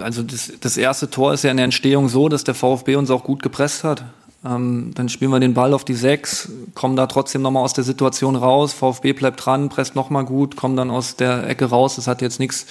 Also 0.00 0.22
das, 0.22 0.52
das 0.60 0.76
erste 0.76 1.10
Tor 1.10 1.34
ist 1.34 1.44
ja 1.44 1.50
in 1.50 1.58
der 1.58 1.64
Entstehung 1.64 2.08
so, 2.08 2.28
dass 2.28 2.44
der 2.44 2.54
VfB 2.54 2.96
uns 2.96 3.10
auch 3.10 3.22
gut 3.22 3.42
gepresst 3.42 3.84
hat. 3.84 4.04
Ähm, 4.44 4.92
dann 4.94 5.10
spielen 5.10 5.30
wir 5.30 5.40
den 5.40 5.52
Ball 5.52 5.74
auf 5.74 5.84
die 5.84 5.94
Sechs, 5.94 6.50
kommen 6.74 6.96
da 6.96 7.06
trotzdem 7.06 7.42
nochmal 7.42 7.62
aus 7.62 7.74
der 7.74 7.84
Situation 7.84 8.36
raus. 8.36 8.72
VfB 8.72 9.12
bleibt 9.12 9.44
dran, 9.44 9.68
presst 9.68 9.94
nochmal 9.94 10.24
gut, 10.24 10.56
kommen 10.56 10.76
dann 10.76 10.90
aus 10.90 11.16
der 11.16 11.46
Ecke 11.46 11.66
raus. 11.66 11.96
Das 11.96 12.06
hat 12.06 12.22
jetzt 12.22 12.40
nichts 12.40 12.66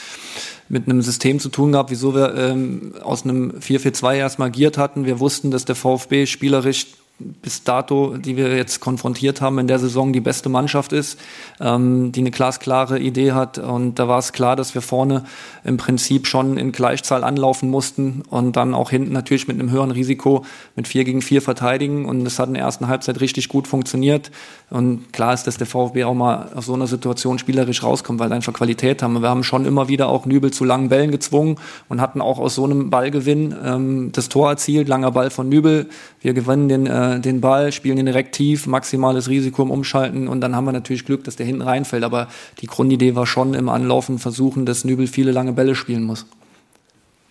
mit 0.68 0.88
einem 0.88 1.01
System 1.01 1.39
zu 1.39 1.50
tun 1.50 1.74
gehabt, 1.74 1.92
wieso 1.92 2.16
wir 2.16 2.36
ähm, 2.36 2.94
aus 3.04 3.24
einem 3.24 3.51
4-4-2 3.60 4.16
erstmal 4.16 4.48
agiert 4.48 4.77
hatten. 4.77 5.06
Wir 5.06 5.19
wussten, 5.19 5.51
dass 5.51 5.66
der 5.66 5.75
VfB 5.75 6.25
spielerisch 6.25 6.88
bis 7.19 7.63
dato, 7.63 8.16
die 8.18 8.38
wir 8.38 8.56
jetzt 8.56 8.80
konfrontiert 8.80 9.42
haben, 9.42 9.60
in 9.60 9.68
der 9.68 9.80
Saison 9.80 10.13
die 10.13 10.21
beste 10.21 10.48
Mannschaft 10.48 10.94
ist, 10.94 11.19
ähm, 11.60 12.12
die 12.12 12.21
eine 12.21 12.31
glasklare 12.31 13.00
Idee 13.00 13.33
hat. 13.33 13.57
Und 13.57 14.00
da 14.00 14.07
war 14.07 14.19
es 14.19 14.31
klar, 14.31 14.56
dass 14.56 14.74
wir 14.74 14.81
vorne 14.81 15.25
im 15.63 15.77
Prinzip 15.77 16.27
schon 16.27 16.57
in 16.57 16.71
Gleichzahl 16.71 17.24
anlaufen 17.24 17.69
mussten 17.69 18.24
und 18.30 18.56
dann 18.56 18.74
auch 18.74 18.89
hinten 18.89 19.12
natürlich 19.12 19.48
mit 19.48 19.60
einem 19.60 19.69
höheren 19.69 19.92
Risiko 19.92 20.45
mit 20.75 20.88
vier 20.88 21.04
gegen 21.04 21.21
vier 21.21 21.42
verteidigen. 21.42 22.06
Und 22.06 22.25
es 22.25 22.39
hat 22.39 22.48
in 22.48 22.54
der 22.54 22.63
ersten 22.63 22.88
Halbzeit 22.88 23.19
richtig 23.19 23.50
gut 23.50 23.68
funktioniert. 23.68 24.31
Und 24.69 25.12
klar 25.12 25.33
ist, 25.33 25.45
dass 25.45 25.57
der 25.57 25.68
VfB 25.68 26.06
auch 26.06 26.13
mal 26.13 26.51
aus 26.56 26.68
so 26.68 26.74
einer 26.74 26.88
Situation 26.88 27.38
spielerisch 27.38 27.83
rauskommt, 27.83 28.19
weil 28.19 28.30
wir 28.30 28.36
einfach 28.36 28.54
Qualität 28.54 29.04
haben. 29.04 29.21
Wir 29.21 29.30
haben 29.30 29.44
schon 29.44 29.66
immer 29.66 29.89
wieder 29.89 30.07
auch 30.07 30.25
Nübel 30.25 30.51
zu 30.51 30.63
langen 30.63 30.89
Bällen 30.89 31.12
gezwungen 31.12 31.57
und 31.89 32.00
hatten 32.00 32.21
auch 32.21 32.39
aus 32.39 32.56
so 32.56 32.63
einem 32.63 32.89
Ballgewinn 32.89 33.54
ähm, 33.66 34.12
das 34.13 34.30
Tor 34.30 34.50
erzielt. 34.50 34.88
Langer 34.88 35.12
Ball 35.12 35.30
von 35.30 35.50
Nübel. 35.50 35.89
Wir 36.21 36.33
gewinnen 36.33 36.69
den 36.69 36.88
äh, 36.88 37.08
den 37.17 37.41
Ball, 37.41 37.71
spielen 37.71 37.97
ihn 37.97 38.06
direkt 38.06 38.35
tief, 38.35 38.67
maximales 38.67 39.27
Risiko 39.29 39.63
im 39.63 39.71
Umschalten 39.71 40.27
und 40.27 40.41
dann 40.41 40.56
haben 40.56 40.65
wir 40.65 40.71
natürlich 40.71 41.06
Glück, 41.06 41.23
dass 41.23 41.35
der 41.35 41.45
hinten 41.45 41.63
reinfällt. 41.63 42.03
Aber 42.03 42.27
die 42.61 42.67
Grundidee 42.67 43.15
war 43.15 43.25
schon 43.25 43.56
im 43.56 43.69
Anlaufen 43.69 44.19
versuchen, 44.19 44.65
dass 44.65 44.83
Nübel 44.83 45.07
viele 45.07 45.31
lange 45.31 45.53
Bälle 45.53 45.75
spielen 45.75 46.03
muss. 46.03 46.25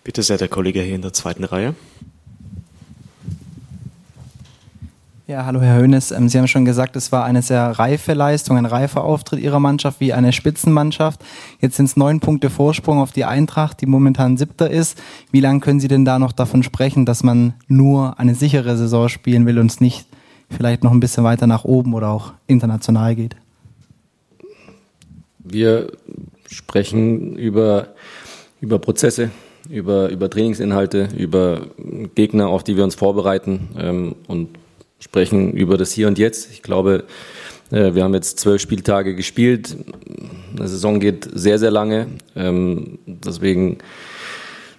Bitte 0.03 0.23
sehr, 0.23 0.37
der 0.37 0.47
Kollege 0.47 0.81
hier 0.81 0.95
in 0.95 1.01
der 1.01 1.13
zweiten 1.13 1.43
Reihe. 1.43 1.75
Ja, 5.29 5.45
hallo 5.45 5.61
Herr 5.61 5.79
Hoeneß. 5.79 6.09
Ähm, 6.09 6.27
Sie 6.27 6.39
haben 6.39 6.47
schon 6.47 6.65
gesagt, 6.65 6.95
es 6.95 7.11
war 7.11 7.23
eine 7.23 7.43
sehr 7.43 7.61
reife 7.61 8.15
Leistung, 8.15 8.57
ein 8.57 8.65
reifer 8.65 9.03
Auftritt 9.03 9.39
Ihrer 9.39 9.59
Mannschaft 9.59 9.99
wie 9.99 10.11
eine 10.11 10.33
Spitzenmannschaft. 10.33 11.23
Jetzt 11.61 11.75
sind 11.75 11.85
es 11.85 11.95
neun 11.95 12.19
Punkte 12.19 12.49
Vorsprung 12.49 12.97
auf 12.97 13.11
die 13.11 13.25
Eintracht, 13.25 13.79
die 13.79 13.85
momentan 13.85 14.37
siebter 14.37 14.71
ist. 14.71 14.99
Wie 15.29 15.39
lange 15.39 15.59
können 15.59 15.79
Sie 15.79 15.87
denn 15.87 16.03
da 16.03 16.17
noch 16.17 16.31
davon 16.31 16.63
sprechen, 16.63 17.05
dass 17.05 17.21
man 17.21 17.53
nur 17.67 18.19
eine 18.19 18.33
sichere 18.33 18.75
Saison 18.75 19.07
spielen 19.07 19.45
will 19.45 19.59
und 19.59 19.67
es 19.67 19.79
nicht 19.79 20.07
vielleicht 20.49 20.83
noch 20.83 20.91
ein 20.91 20.99
bisschen 20.99 21.23
weiter 21.23 21.45
nach 21.45 21.63
oben 21.63 21.93
oder 21.93 22.09
auch 22.09 22.33
international 22.47 23.13
geht? 23.13 23.35
Wir 25.37 25.91
sprechen 26.47 27.35
über, 27.35 27.89
über 28.61 28.79
Prozesse, 28.79 29.29
über, 29.69 30.09
über 30.09 30.27
Trainingsinhalte, 30.27 31.09
über 31.15 31.67
Gegner, 32.15 32.47
auf 32.47 32.63
die 32.63 32.75
wir 32.75 32.83
uns 32.83 32.95
vorbereiten 32.95 33.69
ähm, 33.77 34.15
und 34.27 34.57
sprechen 34.99 35.53
über 35.53 35.77
das 35.77 35.91
Hier 35.91 36.07
und 36.07 36.17
Jetzt. 36.17 36.51
Ich 36.51 36.61
glaube, 36.61 37.05
äh, 37.71 37.93
wir 37.93 38.03
haben 38.03 38.13
jetzt 38.13 38.39
zwölf 38.39 38.61
Spieltage 38.61 39.15
gespielt. 39.15 39.75
Eine 40.57 40.67
Saison 40.67 40.99
geht 40.99 41.29
sehr, 41.33 41.59
sehr 41.59 41.71
lange. 41.71 42.07
Ähm, 42.35 42.99
deswegen 43.05 43.77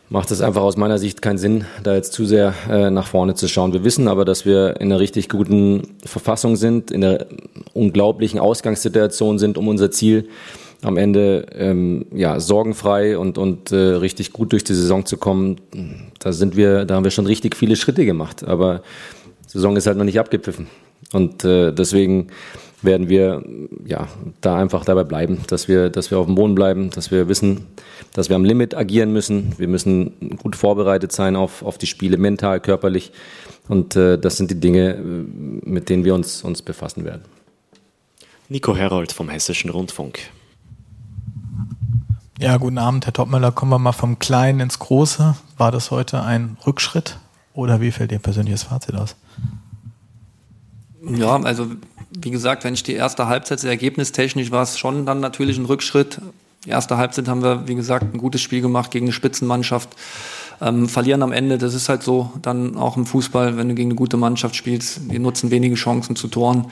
macht 0.08 0.32
es 0.32 0.40
einfach 0.40 0.62
aus 0.62 0.76
meiner 0.76 0.98
Sicht 0.98 1.22
keinen 1.22 1.38
Sinn, 1.38 1.64
da 1.84 1.94
jetzt 1.94 2.12
zu 2.12 2.26
sehr 2.26 2.52
äh, 2.68 2.90
nach 2.90 3.06
vorne 3.06 3.34
zu 3.34 3.48
schauen. 3.48 3.72
Wir 3.72 3.84
wissen 3.84 4.08
aber, 4.08 4.24
dass 4.24 4.44
wir 4.44 4.80
in 4.80 4.90
einer 4.90 5.00
richtig 5.00 5.28
guten 5.28 5.82
Verfassung 6.04 6.56
sind, 6.56 6.90
in 6.90 7.04
einer 7.04 7.26
unglaublichen 7.74 8.40
Ausgangssituation 8.40 9.38
sind, 9.38 9.56
um 9.56 9.68
unser 9.68 9.90
Ziel 9.92 10.28
am 10.82 10.96
Ende 10.96 11.46
ähm, 11.54 12.06
ja 12.12 12.40
sorgenfrei 12.40 13.18
und 13.18 13.38
und 13.38 13.70
äh, 13.70 13.76
richtig 13.76 14.32
gut 14.32 14.52
durch 14.52 14.64
die 14.64 14.74
Saison 14.74 15.04
zu 15.04 15.16
kommen. 15.16 15.60
Da 16.18 16.32
sind 16.32 16.56
wir, 16.56 16.86
da 16.86 16.96
haben 16.96 17.04
wir 17.04 17.10
schon 17.10 17.26
richtig 17.26 17.54
viele 17.54 17.76
Schritte 17.76 18.04
gemacht. 18.04 18.44
Aber 18.44 18.82
Saison 19.50 19.76
ist 19.76 19.86
halt 19.88 19.98
noch 19.98 20.04
nicht 20.04 20.20
abgepfiffen. 20.20 20.68
Und 21.12 21.44
äh, 21.44 21.72
deswegen 21.72 22.28
werden 22.82 23.08
wir 23.08 23.42
ja 23.84 24.06
da 24.40 24.56
einfach 24.56 24.84
dabei 24.84 25.02
bleiben, 25.02 25.40
dass 25.48 25.66
wir, 25.66 25.90
dass 25.90 26.12
wir 26.12 26.18
auf 26.18 26.26
dem 26.26 26.36
Boden 26.36 26.54
bleiben, 26.54 26.90
dass 26.90 27.10
wir 27.10 27.28
wissen, 27.28 27.66
dass 28.12 28.28
wir 28.28 28.36
am 28.36 28.44
Limit 28.44 28.76
agieren 28.76 29.12
müssen. 29.12 29.54
Wir 29.58 29.66
müssen 29.66 30.38
gut 30.40 30.54
vorbereitet 30.54 31.10
sein 31.10 31.34
auf, 31.34 31.64
auf 31.64 31.78
die 31.78 31.86
Spiele, 31.86 32.16
mental, 32.16 32.60
körperlich. 32.60 33.10
Und 33.68 33.96
äh, 33.96 34.18
das 34.18 34.36
sind 34.36 34.52
die 34.52 34.60
Dinge, 34.60 34.94
äh, 34.94 35.00
mit 35.00 35.88
denen 35.88 36.04
wir 36.04 36.14
uns, 36.14 36.44
uns 36.44 36.62
befassen 36.62 37.04
werden. 37.04 37.22
Nico 38.48 38.76
Herold 38.76 39.10
vom 39.10 39.28
Hessischen 39.28 39.70
Rundfunk. 39.70 40.20
Ja, 42.38 42.56
guten 42.56 42.78
Abend, 42.78 43.04
Herr 43.04 43.12
Topmöller. 43.12 43.50
Kommen 43.50 43.72
wir 43.72 43.78
mal 43.80 43.92
vom 43.92 44.20
Kleinen 44.20 44.60
ins 44.60 44.78
Große. 44.78 45.34
War 45.56 45.72
das 45.72 45.90
heute 45.90 46.22
ein 46.22 46.56
Rückschritt 46.64 47.18
oder 47.54 47.80
wie 47.80 47.90
fällt 47.90 48.12
Ihr 48.12 48.18
persönliches 48.18 48.64
Fazit 48.64 48.94
aus? 48.94 49.16
Ja, 51.02 51.40
also 51.42 51.66
wie 52.10 52.30
gesagt, 52.30 52.64
wenn 52.64 52.74
ich 52.74 52.82
die 52.82 52.94
erste 52.94 53.26
Halbzeit 53.26 53.62
ergebnistechnisch 53.64 54.50
war 54.50 54.62
es 54.62 54.78
schon 54.78 55.06
dann 55.06 55.20
natürlich 55.20 55.58
ein 55.58 55.64
Rückschritt. 55.64 56.20
Die 56.64 56.70
erste 56.70 56.98
Halbzeit 56.98 57.26
haben 57.28 57.42
wir, 57.42 57.68
wie 57.68 57.74
gesagt, 57.74 58.12
ein 58.12 58.18
gutes 58.18 58.42
Spiel 58.42 58.60
gemacht 58.60 58.90
gegen 58.90 59.06
eine 59.06 59.12
Spitzenmannschaft. 59.12 59.88
Ähm, 60.60 60.90
verlieren 60.90 61.22
am 61.22 61.32
Ende, 61.32 61.56
das 61.56 61.72
ist 61.72 61.88
halt 61.88 62.02
so, 62.02 62.32
dann 62.42 62.76
auch 62.76 62.98
im 62.98 63.06
Fußball, 63.06 63.56
wenn 63.56 63.70
du 63.70 63.74
gegen 63.74 63.90
eine 63.90 63.96
gute 63.96 64.18
Mannschaft 64.18 64.54
spielst, 64.54 65.00
die 65.10 65.18
nutzen 65.18 65.50
wenige 65.50 65.74
Chancen 65.74 66.16
zu 66.16 66.28
Toren. 66.28 66.66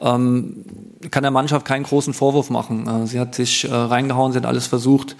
Ähm, 0.00 0.64
kann 1.10 1.24
der 1.24 1.30
Mannschaft 1.30 1.66
keinen 1.66 1.82
großen 1.82 2.14
Vorwurf 2.14 2.48
machen. 2.48 2.86
Äh, 2.86 3.06
sie 3.06 3.20
hat 3.20 3.34
sich 3.34 3.68
äh, 3.68 3.74
reingehauen, 3.74 4.32
sie 4.32 4.38
hat 4.38 4.46
alles 4.46 4.66
versucht. 4.66 5.14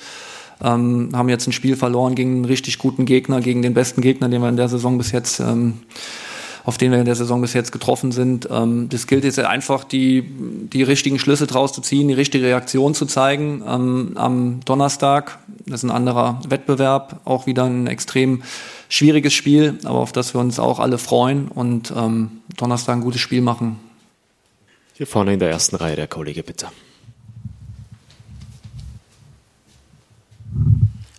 Ähm, 0.65 1.11
haben 1.13 1.29
jetzt 1.29 1.47
ein 1.47 1.53
Spiel 1.53 1.77
verloren 1.77 2.15
gegen 2.15 2.37
einen 2.37 2.45
richtig 2.47 2.79
guten 2.79 3.05
Gegner, 3.05 3.41
gegen 3.41 3.63
den 3.63 3.75
besten 3.75 4.01
Gegner, 4.01 4.29
den 4.29 4.43
wir 4.43 4.49
in 4.49 4.57
der 4.57 4.69
Saison 4.69 4.99
bis 4.99 5.13
jetzt 5.13 5.39
ähm, 5.41 5.75
auf 6.65 6.79
den 6.79 6.91
wir 6.91 6.99
in 6.99 7.05
der 7.05 7.15
Saison 7.15 7.43
bis 7.43 7.53
jetzt 7.53 7.73
getroffen 7.73 8.11
sind. 8.11 8.49
Ähm, 8.51 8.89
das 8.89 9.07
gilt 9.07 9.25
jetzt 9.25 9.39
einfach, 9.39 9.85
die, 9.85 10.23
die 10.73 10.83
richtigen 10.83 11.19
Schlüsse 11.19 11.47
draus 11.47 11.73
zu 11.73 11.83
ziehen, 11.83 12.09
die 12.09 12.15
richtige 12.15 12.47
Reaktion 12.47 12.95
zu 12.95 13.05
zeigen. 13.07 13.63
Ähm, 13.67 14.13
am 14.15 14.61
Donnerstag, 14.65 15.39
das 15.67 15.81
ist 15.81 15.85
ein 15.85 15.91
anderer 15.91 16.41
Wettbewerb, 16.49 17.21
auch 17.25 17.47
wieder 17.47 17.65
ein 17.65 17.87
extrem 17.87 18.43
schwieriges 18.89 19.35
Spiel, 19.35 19.79
aber 19.85 19.99
auf 19.99 20.13
das 20.13 20.35
wir 20.35 20.41
uns 20.41 20.59
auch 20.59 20.81
alle 20.81 20.99
freuen 20.99 21.49
und 21.49 21.93
ähm, 21.95 22.31
Donnerstag 22.57 22.97
ein 22.97 23.03
gutes 23.03 23.21
Spiel 23.21 23.43
machen. 23.43 23.79
Hier 24.95 25.07
vorne 25.07 25.35
in 25.35 25.41
der 25.41 25.51
ersten 25.51 25.77
Reihe 25.77 25.97
der 25.97 26.07
Kollege, 26.07 26.43
bitte. 26.43 26.69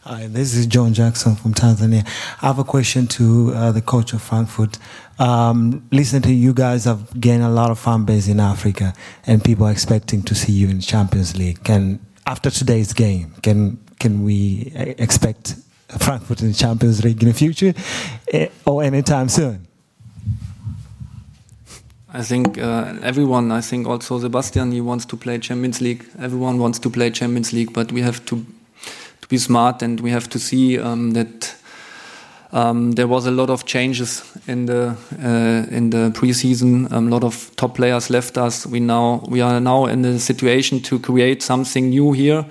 Hi, 0.07 0.27
this 0.27 0.53
is 0.53 0.67
John 0.67 0.93
Jackson 0.93 1.35
from 1.35 1.55
Tanzania. 1.55 2.05
I 2.39 2.45
have 2.45 2.59
a 2.59 2.63
question 2.63 3.07
to 3.07 3.53
uh, 3.55 3.71
the 3.71 3.81
coach 3.81 4.13
of 4.13 4.21
Frankfurt. 4.21 4.77
Um, 5.17 5.87
listen 5.91 6.21
to 6.21 6.31
you 6.31 6.53
guys 6.53 6.85
have 6.85 7.19
gained 7.19 7.41
a 7.41 7.49
lot 7.49 7.71
of 7.71 7.79
fan 7.79 8.05
base 8.05 8.27
in 8.27 8.39
Africa, 8.39 8.93
and 9.25 9.43
people 9.43 9.65
are 9.65 9.71
expecting 9.71 10.21
to 10.21 10.35
see 10.35 10.51
you 10.51 10.69
in 10.69 10.79
Champions 10.79 11.35
League. 11.35 11.63
Can 11.63 11.99
after 12.27 12.51
today's 12.51 12.93
game, 12.93 13.33
can 13.41 13.79
can 13.99 14.23
we 14.23 14.71
expect 14.75 15.55
Frankfurt 15.97 16.41
in 16.41 16.49
the 16.49 16.53
Champions 16.53 17.03
League 17.03 17.23
in 17.23 17.29
the 17.29 17.33
future, 17.33 17.73
eh, 18.31 18.49
or 18.65 18.83
anytime 18.83 19.27
soon? 19.27 19.65
I 22.13 22.21
think 22.21 22.59
uh, 22.59 22.93
everyone, 23.01 23.51
I 23.51 23.61
think 23.61 23.87
also 23.87 24.19
Sebastian, 24.19 24.71
he 24.71 24.81
wants 24.81 25.05
to 25.07 25.17
play 25.17 25.39
Champions 25.39 25.81
League. 25.81 26.05
Everyone 26.19 26.59
wants 26.59 26.77
to 26.79 26.89
play 26.89 27.09
Champions 27.09 27.51
League, 27.53 27.73
but 27.73 27.91
we 27.91 28.01
have 28.01 28.23
to 28.27 28.45
to 29.25 29.29
be 29.29 29.37
smart 29.39 29.81
and 29.81 29.99
we 30.01 30.11
have 30.11 30.29
to 30.29 30.39
see 30.39 30.79
um, 30.79 31.11
that 31.11 31.55
um, 32.51 32.91
there 32.91 33.07
was 33.07 33.25
a 33.25 33.31
lot 33.31 33.49
of 33.49 33.65
changes 33.65 34.23
in 34.47 34.67
the 34.67 34.95
uh, 35.19 35.75
in 35.75 35.89
the 35.89 36.11
preseason. 36.13 36.91
Um, 36.91 37.07
a 37.07 37.11
lot 37.11 37.23
of 37.23 37.51
top 37.55 37.75
players 37.75 38.09
left 38.09 38.37
us. 38.37 38.65
We 38.67 38.79
now 38.79 39.23
we 39.27 39.41
are 39.41 39.59
now 39.59 39.85
in 39.85 40.03
the 40.03 40.19
situation 40.19 40.79
to 40.81 40.99
create 40.99 41.41
something 41.41 41.89
new 41.89 42.13
here. 42.13 42.45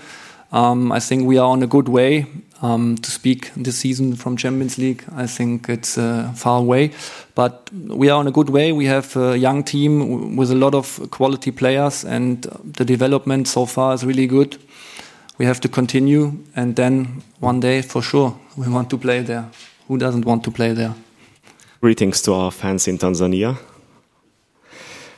Um, 0.52 0.93
I 0.93 1.00
think 1.00 1.26
we 1.26 1.38
are 1.38 1.49
on 1.49 1.62
a 1.62 1.66
good 1.66 1.88
way. 1.88 2.26
Um, 2.62 2.97
to 2.97 3.11
speak 3.11 3.50
this 3.57 3.76
season 3.78 4.16
from 4.16 4.37
Champions 4.37 4.78
League, 4.78 5.04
I 5.14 5.26
think 5.26 5.69
it's 5.69 5.99
uh, 5.99 6.33
far 6.35 6.61
away, 6.61 6.93
but 7.35 7.69
we 7.73 8.09
are 8.09 8.19
on 8.19 8.26
a 8.26 8.31
good 8.31 8.49
way. 8.49 8.73
We 8.73 8.87
have 8.87 9.16
a 9.16 9.37
young 9.37 9.64
team 9.64 10.37
with 10.37 10.50
a 10.50 10.54
lot 10.54 10.75
of 10.75 11.11
quality 11.11 11.50
players, 11.50 12.04
and 12.04 12.43
the 12.64 12.85
development 12.85 13.49
so 13.49 13.66
far 13.66 13.93
is 13.93 14.02
really 14.04 14.26
good 14.26 14.57
we 15.38 15.46
have 15.46 15.60
to 15.60 15.68
continue 15.68 16.32
and 16.54 16.76
then 16.76 17.22
one 17.40 17.60
day 17.60 17.82
for 17.82 18.02
sure 18.02 18.34
we 18.56 18.66
want 18.66 18.88
to 18.90 18.98
play 18.98 19.22
there. 19.22 19.44
Who 19.88 19.98
doesn't 19.98 20.24
want 20.24 20.42
to 20.44 20.50
play 20.50 20.74
there? 20.74 20.94
Greetings 21.80 22.22
to 22.22 22.32
our 22.32 22.50
fans 22.50 22.86
in 22.86 22.98
Tansania. 22.98 23.58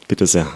Bitte 0.09 0.27
sehr. 0.27 0.47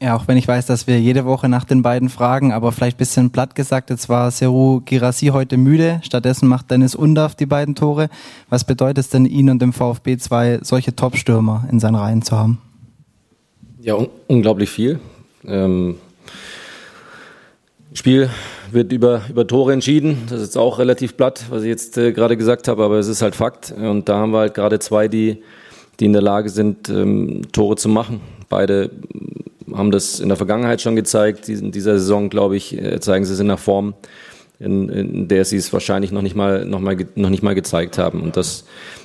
Ja, 0.00 0.14
auch 0.14 0.28
wenn 0.28 0.36
ich 0.36 0.46
weiß, 0.46 0.66
dass 0.66 0.86
wir 0.86 1.00
jede 1.00 1.24
Woche 1.24 1.48
nach 1.48 1.64
den 1.64 1.82
beiden 1.82 2.08
fragen, 2.08 2.52
aber 2.52 2.70
vielleicht 2.70 2.96
ein 2.96 2.98
bisschen 2.98 3.30
platt 3.30 3.56
gesagt, 3.56 3.90
jetzt 3.90 4.08
war 4.08 4.30
Seru 4.30 4.80
Girassi 4.84 5.26
heute 5.28 5.56
müde, 5.56 6.00
stattdessen 6.04 6.48
macht 6.48 6.70
Dennis 6.70 6.94
Undaff 6.94 7.34
die 7.34 7.46
beiden 7.46 7.74
Tore. 7.74 8.08
Was 8.48 8.64
bedeutet 8.64 8.98
es 8.98 9.08
denn 9.08 9.26
Ihnen 9.26 9.50
und 9.50 9.62
dem 9.62 9.72
VfB 9.72 10.16
zwei 10.18 10.60
solche 10.62 10.94
Top-Stürmer 10.94 11.66
in 11.72 11.80
seinen 11.80 11.96
Reihen 11.96 12.22
zu 12.22 12.36
haben? 12.36 12.58
Ja, 13.80 13.94
un 13.94 14.08
unglaublich 14.28 14.70
viel. 14.70 15.00
Ähm, 15.44 15.96
Spiel 17.94 18.28
wird 18.70 18.92
über, 18.92 19.22
über 19.30 19.46
Tore 19.46 19.72
entschieden. 19.72 20.26
Das 20.28 20.42
ist 20.42 20.56
auch 20.58 20.78
relativ 20.78 21.16
platt, 21.16 21.44
was 21.48 21.62
ich 21.62 21.68
jetzt 21.68 21.96
äh, 21.96 22.12
gerade 22.12 22.36
gesagt 22.36 22.68
habe, 22.68 22.84
aber 22.84 22.98
es 22.98 23.08
ist 23.08 23.22
halt 23.22 23.34
Fakt. 23.34 23.72
Und 23.72 24.08
da 24.08 24.18
haben 24.18 24.32
wir 24.32 24.40
halt 24.40 24.54
gerade 24.54 24.78
zwei, 24.78 25.08
die, 25.08 25.42
die 25.98 26.04
in 26.04 26.12
der 26.12 26.22
Lage 26.22 26.50
sind, 26.50 26.90
ähm, 26.90 27.42
Tore 27.52 27.76
zu 27.76 27.88
machen. 27.88 28.20
Beide 28.50 28.90
haben 29.74 29.90
das 29.90 30.20
in 30.20 30.28
der 30.28 30.36
Vergangenheit 30.36 30.82
schon 30.82 30.96
gezeigt. 30.96 31.48
In 31.48 31.72
dieser 31.72 31.98
Saison, 31.98 32.28
glaube 32.28 32.56
ich, 32.56 32.76
äh, 32.76 33.00
zeigen 33.00 33.24
sie 33.24 33.32
es 33.32 33.40
in 33.40 33.48
der 33.48 33.56
Form, 33.56 33.94
in, 34.60 34.90
in 34.90 35.28
der 35.28 35.46
sie 35.46 35.56
es 35.56 35.72
wahrscheinlich 35.72 36.12
noch 36.12 36.22
nicht 36.22 36.36
mal, 36.36 36.66
noch 36.66 36.80
mal, 36.80 36.96
noch 37.14 37.30
nicht 37.30 37.42
mal 37.42 37.54
gezeigt 37.54 37.96
haben. 37.96 38.20
Und 38.20 38.36
das, 38.36 38.64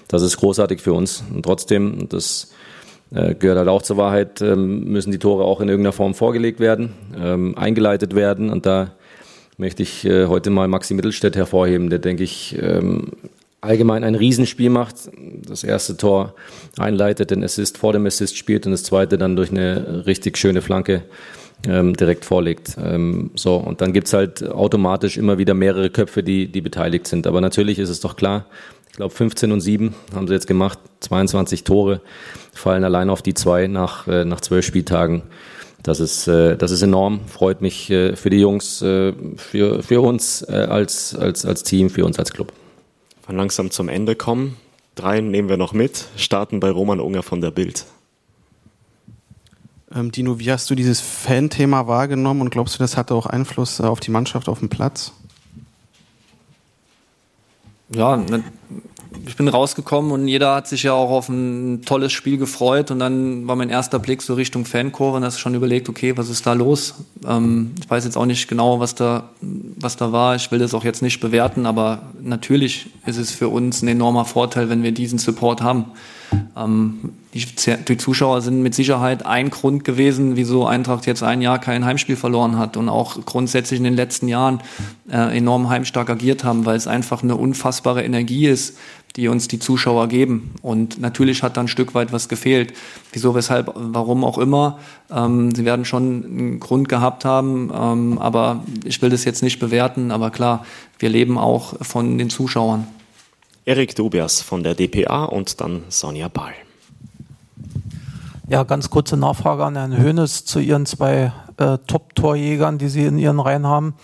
das 0.10 0.24
ist 0.24 0.38
großartig 0.38 0.82
für 0.82 0.94
uns. 0.94 1.24
Und 1.34 1.44
trotzdem, 1.44 2.10
das 2.10 2.52
äh, 3.14 3.36
gehört 3.36 3.58
halt 3.58 3.70
auch 3.70 3.82
zur 3.82 3.98
Wahrheit, 3.98 4.42
ähm, 4.42 4.86
müssen 4.86 5.12
die 5.12 5.20
Tore 5.20 5.44
auch 5.44 5.62
in 5.62 5.70
irgendeiner 5.70 5.94
Form 5.94 6.14
vorgelegt 6.14 6.60
werden, 6.60 6.94
ähm, 7.18 7.58
eingeleitet 7.58 8.16
werden. 8.16 8.50
Und 8.50 8.66
da 8.66 8.92
möchte 9.58 9.84
ich 9.84 10.06
äh, 10.06 10.28
heute 10.28 10.50
mal 10.50 10.68
Maxi 10.68 10.94
Mittelstädt 10.94 11.36
hervorheben, 11.36 11.90
der, 11.90 12.00
denke 12.00 12.24
ich, 12.24 12.58
ähm, 12.62 13.12
allgemein 13.62 14.04
ein 14.04 14.16
Riesenspiel 14.16 14.70
macht. 14.70 14.96
Das 15.48 15.64
erste 15.64 15.96
Tor 15.96 16.36
einleitet, 16.78 17.32
den 17.32 17.44
Assist 17.44 17.78
vor 17.78 17.94
dem 17.94 18.06
Assist 18.06 18.38
spielt 18.38 18.66
und 18.66 18.72
das 18.72 18.84
zweite 18.84 19.18
dann 19.18 19.36
durch 19.36 19.52
eine 19.52 20.06
richtig 20.06 20.38
schöne 20.38 20.62
Flanke 20.62 21.04
ähm, 21.68 21.96
direkt 21.96 22.26
vorlegt. 22.26 22.76
Ähm, 22.82 23.32
so, 23.36 23.56
und 23.56 23.82
dann 23.82 23.94
gibt's 23.94 24.14
halt 24.14 24.48
automatisch 24.50 25.18
immer 25.18 25.38
wieder 25.38 25.54
mehrere 25.54 25.90
Köpfe, 25.90 26.24
die, 26.24 26.48
die 26.48 26.62
beteiligt 26.62 27.08
sind. 27.08 27.28
Aber 27.28 27.42
natürlich 27.42 27.80
ist 27.80 27.90
es 27.90 28.00
doch 28.00 28.16
klar, 28.16 28.46
ich 28.90 28.98
glaube 28.98 29.14
15 29.14 29.52
und 29.52 29.62
7 29.62 29.96
haben 30.14 30.28
sie 30.28 30.34
jetzt 30.34 30.46
gemacht, 30.46 30.78
22 31.00 31.64
Tore 31.64 32.02
fallen 32.54 32.84
allein 32.84 33.10
auf 33.10 33.22
die 33.24 33.34
zwei 33.34 33.68
nach, 33.68 34.08
äh, 34.08 34.24
nach 34.24 34.42
zwölf 34.42 34.66
Spieltagen. 34.66 35.24
Das 35.82 36.00
ist, 36.00 36.28
äh, 36.28 36.56
das 36.56 36.72
ist 36.72 36.82
enorm, 36.82 37.22
freut 37.28 37.62
mich 37.62 37.90
äh, 37.90 38.16
für 38.16 38.30
die 38.30 38.40
Jungs, 38.40 38.82
äh, 38.82 39.14
für, 39.36 39.82
für 39.84 40.02
uns 40.02 40.44
äh, 40.48 40.54
als, 40.54 41.16
als, 41.16 41.46
als 41.46 41.64
Team, 41.64 41.90
für 41.90 42.06
uns 42.06 42.20
als 42.20 42.32
Club. 42.34 42.54
Von 43.26 43.36
langsam 43.36 43.72
zum 43.72 43.90
Ende 43.90 44.16
kommen. 44.16 44.58
Drei 44.96 45.22
nehmen 45.22 45.50
wir 45.50 45.58
noch 45.58 45.74
mit, 45.74 46.06
starten 46.16 46.60
bei 46.60 46.70
Roman 46.70 47.00
Unger 47.00 47.24
von 47.24 47.42
der 47.42 47.52
Bild. 47.52 47.86
Ähm, 49.96 50.12
Dino, 50.12 50.40
wie 50.40 50.52
hast 50.52 50.70
du 50.70 50.76
dieses 50.76 51.02
Fan-Thema 51.02 51.88
wahrgenommen 51.88 52.42
und 52.42 52.50
glaubst 52.50 52.76
du, 52.76 52.80
das 52.80 52.98
hatte 52.98 53.14
auch 53.14 53.26
Einfluss 53.26 53.80
äh, 53.80 53.84
auf 53.84 54.00
die 54.00 54.12
Mannschaft 54.12 54.50
auf 54.50 54.60
dem 54.60 54.70
Platz? 54.70 55.14
ja, 57.96 58.18
ne, 58.18 58.44
ich 59.26 59.38
bin 59.38 59.48
rausgekommen 59.48 60.12
und 60.12 60.28
jeder 60.28 60.56
hat 60.56 60.68
sich 60.68 60.84
ja 60.84 60.94
auch 60.94 61.12
auf 61.12 61.30
ein 61.30 61.84
tolles 61.84 62.12
Spiel 62.12 62.38
gefreut 62.38 62.92
und 62.92 63.00
dann 63.00 63.48
war 63.48 63.56
mein 63.56 63.70
erster 63.70 64.00
Blick 64.00 64.22
so 64.22 64.34
Richtung 64.34 64.66
Fankurve 64.66 65.18
und 65.18 65.24
hast 65.24 65.40
schon 65.40 65.54
überlegt, 65.54 65.88
okay, 65.88 66.18
was 66.18 66.30
ist 66.30 66.46
da 66.46 66.54
los? 66.54 66.96
Ähm, 67.26 67.72
ich 67.80 67.90
weiß 67.90 68.06
jetzt 68.06 68.18
auch 68.18 68.26
nicht 68.26 68.48
genau, 68.48 68.80
was 68.80 68.96
da, 68.96 69.30
was 69.42 69.98
da 69.98 70.12
war. 70.12 70.36
Ich 70.36 70.52
will 70.52 70.60
das 70.60 70.74
auch 70.74 70.84
jetzt 70.84 71.02
nicht 71.02 71.20
bewerten, 71.20 71.66
aber 71.66 72.02
natürlich 72.22 72.90
ist 73.06 73.18
es 73.18 73.32
für 73.32 73.50
uns 73.50 73.82
ein 73.82 73.88
enormer 73.88 74.26
Vorteil, 74.26 74.70
wenn 74.70 74.84
wir 74.84 74.92
diesen 74.92 75.20
Support 75.20 75.62
haben. 75.62 75.86
Ähm, 76.56 77.14
die, 77.34 77.98
Zuschauer 77.98 78.42
sind 78.42 78.62
mit 78.62 78.76
Sicherheit 78.76 79.26
ein 79.26 79.50
Grund 79.50 79.84
gewesen, 79.84 80.36
wieso 80.36 80.68
Eintracht 80.68 81.08
jetzt 81.08 81.24
ein 81.24 81.42
Jahr 81.42 81.58
kein 81.60 81.84
Heimspiel 81.84 82.16
verloren 82.16 82.58
hat 82.58 82.78
und 82.78 82.90
auch 82.90 83.26
grundsätzlich 83.26 83.80
in 83.80 83.84
den 83.84 83.96
letzten 83.96 84.28
Jahren 84.28 84.62
äh, 85.12 85.36
enorm 85.36 85.70
heimstark 85.70 86.10
agiert 86.12 86.44
haben, 86.44 86.66
weil 86.66 86.76
es 86.76 86.88
einfach 86.88 87.24
eine 87.24 87.36
unfassbare 87.36 88.04
Energie 88.04 88.48
ist, 88.48 88.78
die 89.16 89.28
uns 89.28 89.48
die 89.48 89.60
Zuschauer 89.60 90.08
geben. 90.08 90.52
Und 90.62 91.00
natürlich 91.00 91.44
hat 91.44 91.58
da 91.58 91.62
ein 91.62 91.68
Stück 91.68 91.96
weit 91.96 92.12
was 92.12 92.30
gefehlt. 92.30 92.74
Wieso, 93.12 93.34
weshalb, 93.36 93.72
warum 93.76 94.24
auch 94.24 94.38
immer. 94.38 94.80
Ähm, 95.12 95.54
sie 95.56 95.66
werden 95.66 95.86
schon 95.86 96.24
einen 96.24 96.60
Grund 96.60 96.90
gehabt 96.90 97.26
haben, 97.26 97.72
ähm, 97.74 98.18
aber 98.20 98.64
ich 98.86 99.02
will 99.02 99.10
das 99.10 99.26
jetzt 99.26 99.44
nicht 99.44 99.60
bewerten. 99.60 100.12
Aber 100.12 100.30
klar, 100.30 100.66
wir 101.00 101.10
leben 101.10 101.38
auch 101.38 101.76
von 101.82 102.18
den 102.18 102.30
Zuschauern. 102.30 102.88
Erik 103.66 103.96
Dubias 103.96 104.42
von 104.42 104.64
der 104.64 104.76
DPA 104.76 105.26
und 105.26 105.62
dann 105.62 105.84
Sonja 105.90 106.28
Ball. 106.28 106.54
Ja, 108.50 108.64
ganz 108.64 108.90
kurze 108.90 109.16
Nachfrage 109.16 109.64
an 109.64 109.76
Herrn 109.76 109.98
Höhnes 109.98 110.44
zu 110.44 110.60
Ihren 110.60 110.86
zwei 110.86 111.32
äh, 111.58 111.78
Top-Torjägern, 111.88 112.78
die 112.78 112.90
Sie 112.90 113.06
in 113.06 113.18
Ihren 113.18 113.40
Reihen 113.40 113.66
haben. 113.66 113.96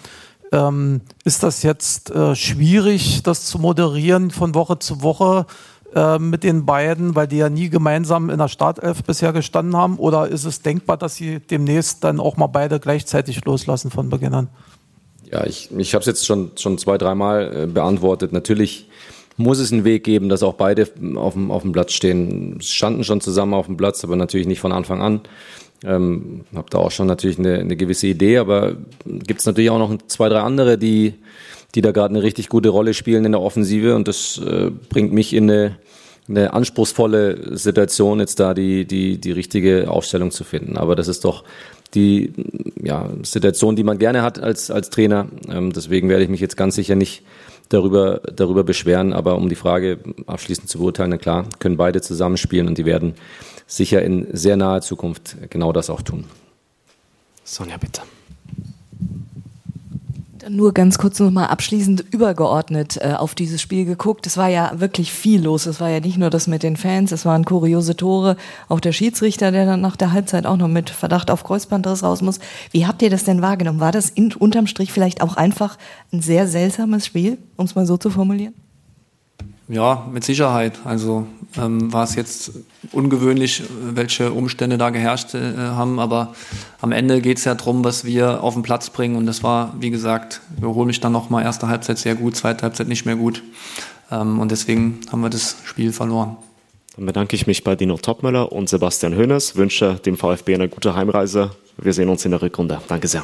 Ähm, 0.51 1.01
ist 1.25 1.43
das 1.43 1.61
jetzt 1.61 2.09
äh, 2.11 2.35
schwierig, 2.35 3.21
das 3.23 3.45
zu 3.45 3.59
moderieren 3.59 4.31
von 4.31 4.55
Woche 4.55 4.79
zu 4.79 5.03
Woche 5.03 5.45
äh, 5.93 6.17
mit 6.19 6.43
den 6.43 6.65
beiden, 6.65 7.15
weil 7.15 7.27
die 7.27 7.37
ja 7.37 7.49
nie 7.49 7.69
gemeinsam 7.69 8.29
in 8.29 8.37
der 8.37 8.47
Startelf 8.47 9.03
bisher 9.03 9.33
gestanden 9.33 9.75
haben? 9.75 9.97
Oder 9.97 10.29
ist 10.29 10.45
es 10.45 10.61
denkbar, 10.61 10.95
dass 10.95 11.15
Sie 11.15 11.39
demnächst 11.39 12.03
dann 12.05 12.21
auch 12.21 12.37
mal 12.37 12.47
beide 12.47 12.79
gleichzeitig 12.79 13.43
loslassen 13.43 13.91
von 13.91 14.09
Beginn 14.09 14.33
an? 14.33 14.47
Ja, 15.29 15.45
ich, 15.45 15.69
ich 15.77 15.93
habe 15.93 15.99
es 15.99 16.07
jetzt 16.07 16.25
schon, 16.25 16.51
schon 16.55 16.77
zwei, 16.77 16.97
dreimal 16.97 17.63
äh, 17.63 17.67
beantwortet. 17.67 18.31
Natürlich 18.31 18.87
muss 19.39 19.59
es 19.59 19.71
einen 19.71 19.85
Weg 19.85 20.03
geben, 20.03 20.27
dass 20.27 20.43
auch 20.43 20.55
beide 20.55 20.85
auf 21.15 21.33
dem, 21.33 21.49
auf 21.49 21.61
dem 21.61 21.71
Platz 21.71 21.93
stehen. 21.93 22.59
Standen 22.61 23.05
schon 23.05 23.21
zusammen 23.21 23.53
auf 23.53 23.67
dem 23.67 23.77
Platz, 23.77 24.03
aber 24.03 24.17
natürlich 24.17 24.47
nicht 24.47 24.59
von 24.59 24.73
Anfang 24.73 25.01
an. 25.01 25.21
Ähm, 25.85 26.41
habe 26.53 26.69
da 26.69 26.79
auch 26.79 26.91
schon 26.91 27.07
natürlich 27.07 27.39
eine, 27.39 27.59
eine 27.59 27.77
gewisse 27.77 28.07
Idee, 28.07 28.37
aber 28.37 28.75
gibt 29.05 29.39
es 29.39 29.45
natürlich 29.45 29.69
auch 29.69 29.79
noch 29.79 29.97
zwei, 30.07 30.27
drei 30.27 30.41
andere, 30.41 30.77
die, 30.77 31.13
die 31.73 31.79
da 31.79 31.91
gerade 31.91 32.13
eine 32.13 32.21
richtig 32.21 32.49
gute 32.49 32.67
Rolle 32.67 32.93
spielen 32.93 33.23
in 33.23 33.31
der 33.31 33.39
Offensive 33.39 33.95
und 33.95 34.09
das 34.09 34.39
äh, 34.39 34.71
bringt 34.89 35.13
mich 35.13 35.33
in 35.33 35.49
eine, 35.49 35.77
eine 36.27 36.51
anspruchsvolle 36.51 37.57
Situation, 37.57 38.19
jetzt 38.19 38.41
da 38.41 38.53
die, 38.53 38.83
die, 38.83 39.21
die 39.21 39.31
richtige 39.31 39.89
Aufstellung 39.89 40.31
zu 40.31 40.43
finden. 40.43 40.75
Aber 40.75 40.97
das 40.97 41.07
ist 41.07 41.23
doch 41.23 41.45
die 41.93 42.33
ja, 42.83 43.09
Situation, 43.23 43.77
die 43.77 43.85
man 43.85 43.99
gerne 43.99 44.21
hat 44.21 44.37
als, 44.37 44.69
als 44.71 44.89
Trainer. 44.89 45.27
Ähm, 45.49 45.71
deswegen 45.71 46.09
werde 46.09 46.23
ich 46.23 46.29
mich 46.29 46.41
jetzt 46.41 46.57
ganz 46.57 46.75
sicher 46.75 46.95
nicht 46.95 47.23
darüber, 47.69 48.21
darüber 48.33 48.63
beschweren. 48.63 49.13
Aber 49.13 49.35
um 49.35 49.49
die 49.49 49.55
Frage 49.55 49.99
abschließend 50.27 50.69
zu 50.69 50.79
beurteilen, 50.79 51.11
na 51.11 51.17
klar, 51.17 51.45
können 51.59 51.77
beide 51.77 52.01
zusammenspielen 52.01 52.67
und 52.67 52.77
die 52.77 52.85
werden 52.85 53.13
sicher 53.67 54.01
in 54.01 54.27
sehr 54.33 54.57
naher 54.57 54.81
Zukunft 54.81 55.37
genau 55.49 55.71
das 55.71 55.89
auch 55.89 56.01
tun. 56.01 56.25
Sonja, 57.43 57.77
bitte. 57.77 58.01
Nur 60.49 60.73
ganz 60.73 60.97
kurz 60.97 61.19
nochmal 61.19 61.47
abschließend 61.47 62.05
übergeordnet 62.11 62.97
äh, 62.97 63.13
auf 63.13 63.35
dieses 63.35 63.61
Spiel 63.61 63.85
geguckt. 63.85 64.25
Es 64.25 64.35
war 64.35 64.47
ja 64.47 64.71
wirklich 64.79 65.11
viel 65.13 65.43
los. 65.43 65.67
Es 65.67 65.79
war 65.79 65.89
ja 65.89 65.99
nicht 65.99 66.17
nur 66.17 66.29
das 66.29 66.47
mit 66.47 66.63
den 66.63 66.75
Fans, 66.75 67.11
es 67.11 67.23
waren 67.25 67.45
kuriose 67.45 67.95
Tore. 67.95 68.35
Auch 68.67 68.79
der 68.79 68.91
Schiedsrichter, 68.91 69.51
der 69.51 69.65
dann 69.65 69.81
nach 69.81 69.95
der 69.95 70.11
Halbzeit 70.11 70.45
auch 70.47 70.57
noch 70.57 70.67
mit 70.67 70.89
Verdacht 70.89 71.29
auf 71.29 71.43
Kreuzbandriss 71.43 72.03
raus 72.03 72.21
muss. 72.21 72.39
Wie 72.71 72.87
habt 72.87 73.01
ihr 73.01 73.11
das 73.11 73.23
denn 73.23 73.41
wahrgenommen? 73.41 73.79
War 73.79 73.91
das 73.91 74.09
in, 74.09 74.33
unterm 74.33 74.65
Strich 74.65 74.91
vielleicht 74.91 75.21
auch 75.21 75.37
einfach 75.37 75.77
ein 76.11 76.21
sehr 76.21 76.47
seltsames 76.47 77.05
Spiel, 77.05 77.37
um 77.55 77.65
es 77.65 77.75
mal 77.75 77.85
so 77.85 77.97
zu 77.97 78.09
formulieren? 78.09 78.55
Ja, 79.67 80.07
mit 80.11 80.23
Sicherheit. 80.23 80.79
Also 80.83 81.27
ähm, 81.57 81.91
war 81.91 82.03
es 82.03 82.15
jetzt 82.15 82.51
ungewöhnlich, 82.91 83.63
welche 83.81 84.31
Umstände 84.31 84.77
da 84.77 84.89
geherrscht 84.89 85.33
äh, 85.33 85.55
haben, 85.57 85.99
aber 85.99 86.33
am 86.81 86.91
Ende 86.91 87.21
geht 87.21 87.37
es 87.37 87.45
ja 87.45 87.55
darum, 87.55 87.83
was 87.83 88.05
wir 88.05 88.43
auf 88.43 88.53
den 88.53 88.63
Platz 88.63 88.89
bringen 88.89 89.15
und 89.15 89.25
das 89.25 89.43
war, 89.43 89.73
wie 89.79 89.89
gesagt, 89.89 90.41
wir 90.57 90.69
holen 90.69 90.87
mich 90.87 90.99
dann 90.99 91.11
nochmal 91.11 91.43
erste 91.43 91.67
Halbzeit 91.67 91.97
sehr 91.97 92.15
gut, 92.15 92.35
zweite 92.35 92.63
Halbzeit 92.63 92.87
nicht 92.87 93.05
mehr 93.05 93.15
gut 93.15 93.43
ähm, 94.11 94.39
und 94.39 94.51
deswegen 94.51 94.99
haben 95.11 95.21
wir 95.21 95.29
das 95.29 95.57
Spiel 95.65 95.91
verloren. 95.91 96.37
Dann 96.95 97.05
bedanke 97.05 97.35
ich 97.35 97.47
mich 97.47 97.63
bei 97.63 97.75
Dino 97.75 97.97
Topmöller 97.97 98.51
und 98.51 98.69
Sebastian 98.69 99.15
Hönes, 99.15 99.55
wünsche 99.55 99.95
dem 99.95 100.17
VfB 100.17 100.55
eine 100.55 100.69
gute 100.69 100.95
Heimreise. 100.95 101.51
Wir 101.77 101.93
sehen 101.93 102.09
uns 102.09 102.25
in 102.25 102.31
der 102.31 102.41
Rückrunde. 102.41 102.81
Danke 102.87 103.07
sehr. 103.07 103.23